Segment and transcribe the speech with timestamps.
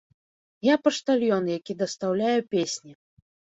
[0.67, 2.91] Я паштальён, які дастаўляе песні.